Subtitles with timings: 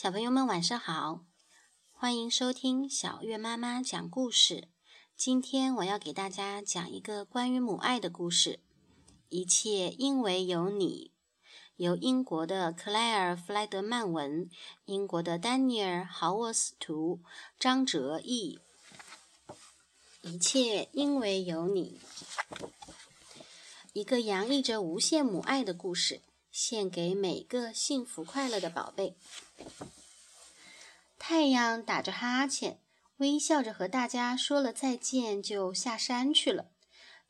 [0.00, 1.24] 小朋友们晚上好，
[1.90, 4.68] 欢迎收听小月妈妈讲故事。
[5.16, 8.60] 今天我要给大家讲一个关于母爱的故事。
[9.28, 11.10] 一切因为有你，
[11.74, 14.48] 由英国的克莱尔·弗莱德曼文，
[14.84, 17.20] 英国的丹尼尔·豪沃斯图，
[17.58, 18.60] 张哲译。
[20.22, 21.98] 一切因为有你，
[23.92, 26.20] 一个洋溢着无限母爱的故事。
[26.52, 29.16] 献给每个幸福快乐的宝贝。
[31.18, 32.80] 太阳打着哈欠，
[33.18, 36.70] 微笑着和大家说了再见，就下山去了。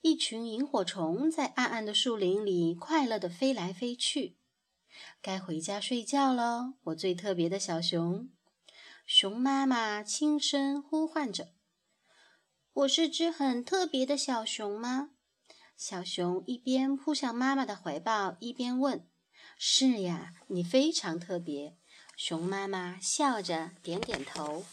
[0.00, 4.38] 一群萤火虫在暗暗的树林里快乐地飞来飞去。
[5.20, 8.28] 该回家睡觉了，我最特别的小熊。
[9.06, 11.48] 熊妈妈轻声呼唤着
[12.74, 15.10] ：“我是只很特别的小熊吗？”
[15.76, 19.08] 小熊一边扑向妈妈的怀抱，一边问。
[19.56, 21.76] 是呀，你非常特别。
[22.20, 24.64] 熊妈妈笑着点点头。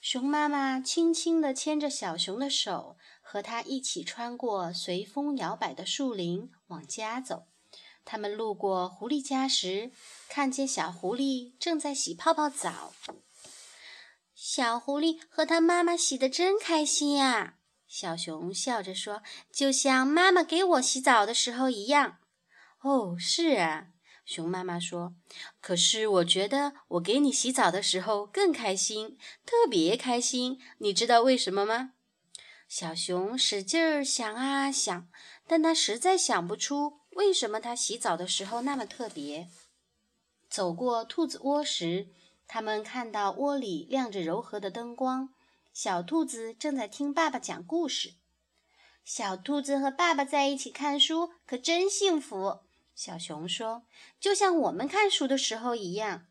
[0.00, 7.48] 熊妈妈轻轻地牵着小熊的手，和它一起穿过随风摇摆的树林，往家走。
[8.04, 9.90] 他们路过狐狸家时，
[10.28, 12.92] 看见小狐狸正在洗泡泡澡。
[14.32, 17.56] 小狐狸和它妈妈洗得真开心呀！
[17.88, 22.18] 小熊笑着说：“就像妈妈给我洗澡的时候一样。”
[22.82, 23.88] 哦，是啊，
[24.24, 25.14] 熊妈妈说。
[25.60, 30.60] 可是我觉得我给你洗澡的时候更开心，特别开心。
[30.78, 31.92] 你知道为什么吗？
[32.68, 35.08] 小熊使劲儿想啊想，
[35.46, 39.48] 但他实在想不出为什么他洗澡的时候那么特别。
[40.48, 42.08] 走过兔子窝时，
[42.46, 45.34] 他们看到窝里亮着柔和的灯光，
[45.74, 48.14] 小兔子正在听爸爸讲故事。
[49.04, 52.60] 小兔子和爸爸在一起看书，可真幸福。
[52.94, 53.84] 小熊说
[54.20, 56.26] ：“就像我们看书的时候一样。”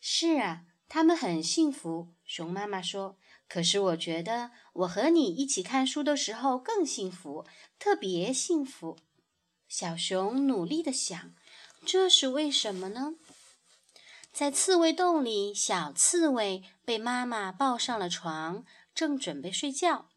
[0.00, 2.14] 是啊，他们很幸福。
[2.24, 3.18] 熊妈妈说
[3.48, 7.44] ：“可是我觉得我和你一起看书的时候更幸福，
[7.78, 8.98] 特别幸福。”
[9.68, 11.34] 小熊努力地想
[11.84, 13.14] ：“这是为什么呢？”
[14.32, 18.64] 在刺猬洞里，小刺猬被妈妈抱上了床，
[18.94, 20.08] 正准备睡觉。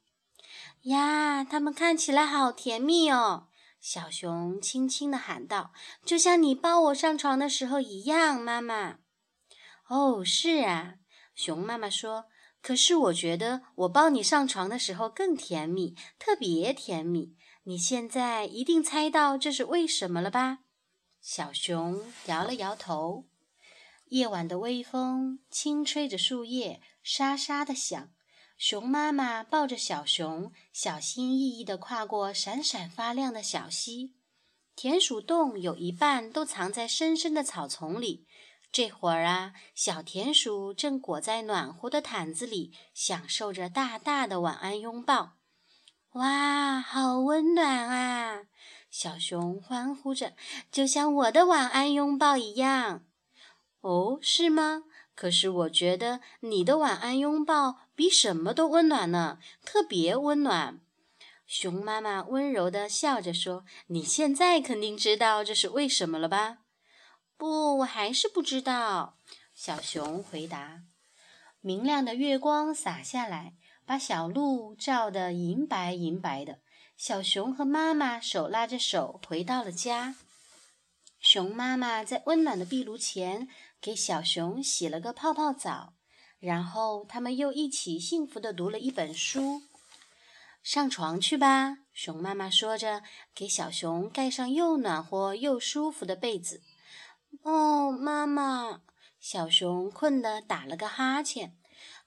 [0.83, 3.47] 呀，它们看起来好甜蜜哦！
[3.81, 5.73] 小熊轻轻地喊道
[6.05, 8.99] ：“就像你抱我上床的时候一样，妈妈。
[9.89, 10.95] ”“哦，是啊。”
[11.35, 12.25] 熊妈妈说。
[12.61, 17.35] “可是我觉得我抱你上床的时候更甜蜜，特别甜蜜。
[17.63, 20.59] 你现在一定猜到这是为什么了吧？”
[21.19, 23.25] 小熊摇了摇头。
[24.09, 28.11] 夜晚的微风轻吹着树叶，沙沙地响。
[28.63, 34.13] 熊妈妈抱着小熊，小心翼翼地跨过闪闪发亮的小溪。
[34.75, 38.27] 田鼠洞有一半都藏在深深的草丛里。
[38.71, 45.31] 这会儿啊，小田鼠正裹在暖和的毯子里，享受着大大的晚安拥抱。
[46.11, 48.43] 哇，好温暖啊！
[48.91, 50.33] 小熊欢呼着，
[50.71, 53.05] 就像我的晚安拥抱一样。
[53.79, 54.83] 哦，是吗？
[55.13, 60.79] 可是我觉得你的晚安拥抱比什么都温暖呢，特别温暖。
[61.45, 63.63] 熊妈妈温柔地笑着说
[63.93, 66.63] ：“你现在肯定知道这是为什么了吧
[67.37, 69.19] ？”“不，我还是不知道。”
[69.53, 70.81] 小熊回答。
[71.59, 73.53] 明亮的月光洒下来，
[73.85, 76.57] 把小路照得银白银白的。
[76.97, 80.15] 小熊和妈妈手拉着手回到了家。
[81.19, 83.47] 熊妈妈在温暖的壁炉前
[83.79, 85.93] 给小熊洗了个泡泡澡，
[86.41, 89.61] 然后他们又一起幸福地读了一本书。
[90.63, 93.03] 上床去吧，熊妈妈说着，
[93.33, 96.61] 给小熊盖上又暖和又舒服的被子。
[97.43, 98.81] 哦，妈妈，
[99.19, 101.55] 小熊困得打了个哈欠。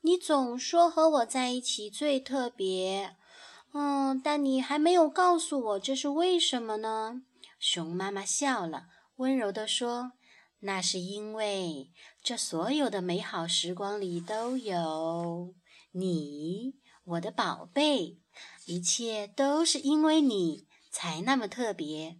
[0.03, 3.17] 你总说和我在一起最特别，
[3.73, 7.23] 嗯，但你还没有告诉我这是为什么呢？
[7.59, 8.87] 熊妈妈笑了。
[9.17, 10.13] 温柔地说
[10.61, 11.93] ：“那是因为
[12.25, 15.55] 这所有的美好时光里都有
[15.93, 18.19] 你，我的宝贝。
[18.65, 22.19] 一切都是因为你才那么特别。”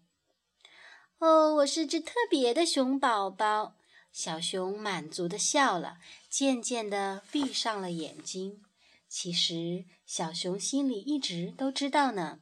[1.21, 3.77] 哦，我是只特别的熊宝宝。
[4.13, 5.97] 小熊满足地笑了，
[6.29, 8.63] 渐渐地闭上了眼睛。
[9.09, 12.41] 其实，小熊心里一直都知道呢。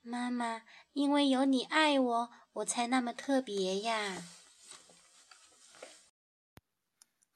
[0.00, 2.30] 妈妈，因为有你爱我。
[2.52, 4.22] 我才那么特别呀！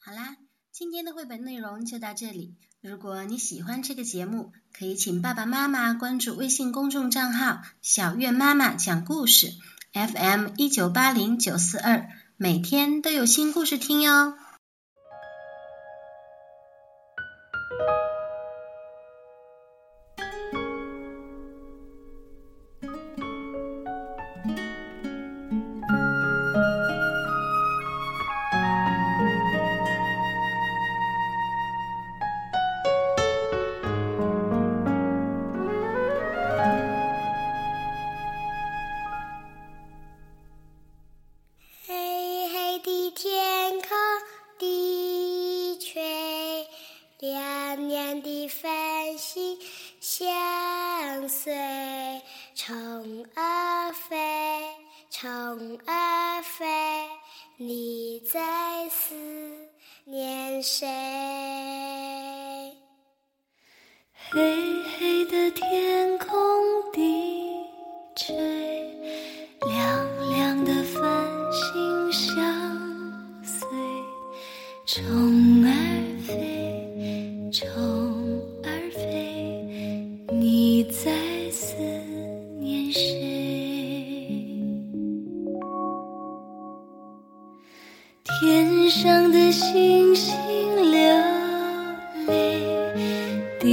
[0.08, 0.36] 好啦，
[0.72, 2.54] 今天的绘本内容就到这里。
[2.80, 9.48] 如果你喜欢这个节目，可以请爸爸妈妈关注微信公众账号“小月妈妈讲故事
[9.92, 12.08] ”，FM 一九八零九四二，
[12.38, 14.32] 每天都有新故事听哟。
[55.58, 56.64] 虫儿飞
[57.56, 59.12] 你在思
[60.04, 61.17] 念谁？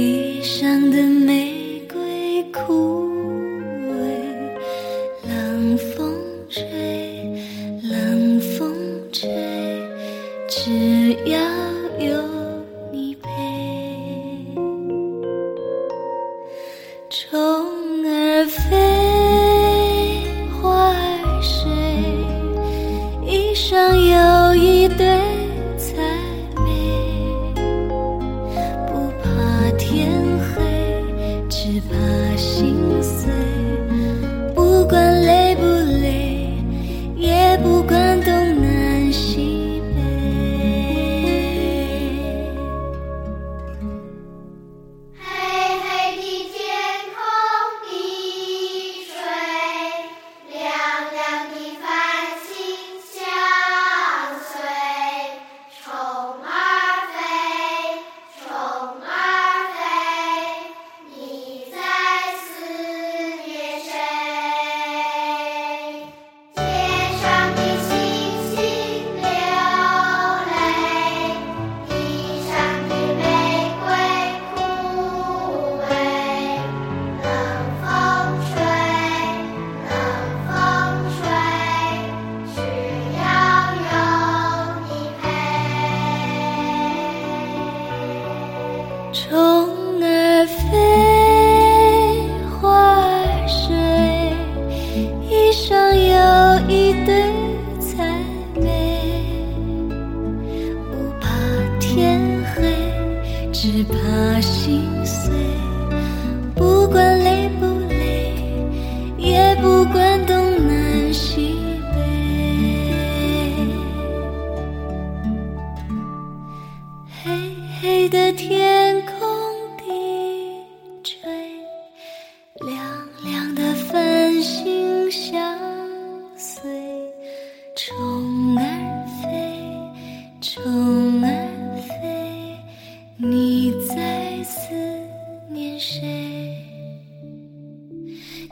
[0.06, 3.10] 地上的玫瑰枯
[3.90, 3.98] 萎
[5.28, 6.14] 冷风
[6.48, 6.62] 吹
[7.82, 8.72] 冷风
[9.10, 9.28] 吹
[10.48, 11.40] 只要
[11.98, 12.22] 有
[12.92, 13.28] 你陪。
[17.10, 17.85] 虫
[89.16, 93.74] 虫儿飞花儿睡
[95.26, 97.24] 一双又一对
[97.80, 98.22] 才
[98.60, 99.00] 美。
[100.90, 101.26] 不怕
[101.80, 102.20] 天
[102.54, 102.60] 黑
[103.50, 105.32] 只怕心碎。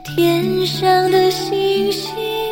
[0.05, 2.44] 天上的星星。